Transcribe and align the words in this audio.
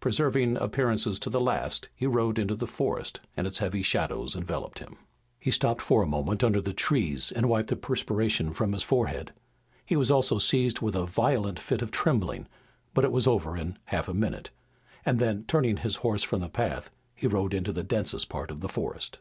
Preserving 0.00 0.56
appearances 0.56 1.20
to 1.20 1.30
the 1.30 1.40
last, 1.40 1.88
he 1.94 2.04
rode 2.04 2.36
into 2.36 2.56
the 2.56 2.66
forest, 2.66 3.20
and 3.36 3.46
its 3.46 3.58
heavy 3.58 3.80
shadows 3.84 4.34
enveloped 4.34 4.80
him. 4.80 4.96
He 5.38 5.52
stopped 5.52 5.88
a 5.88 6.04
moment 6.04 6.42
under 6.42 6.60
the 6.60 6.72
trees 6.72 7.30
and 7.30 7.48
wiped 7.48 7.68
the 7.68 7.76
perspiration 7.76 8.52
from 8.52 8.72
his 8.72 8.82
forehead. 8.82 9.32
He 9.86 9.94
was 9.94 10.10
also 10.10 10.38
seized 10.38 10.80
with 10.80 10.96
a 10.96 11.06
violent 11.06 11.60
fit 11.60 11.80
of 11.80 11.92
trembling, 11.92 12.48
but 12.92 13.04
it 13.04 13.12
was 13.12 13.28
over 13.28 13.56
in 13.56 13.74
a 13.86 13.90
half 13.92 14.12
minute, 14.12 14.50
and 15.06 15.20
then 15.20 15.44
turning 15.46 15.76
his 15.76 15.94
horse 15.98 16.24
from 16.24 16.40
the 16.40 16.48
path 16.48 16.90
he 17.14 17.28
rode 17.28 17.54
into 17.54 17.72
the 17.72 17.84
densest 17.84 18.28
part 18.28 18.50
of 18.50 18.58
the 18.62 18.68
forest. 18.68 19.20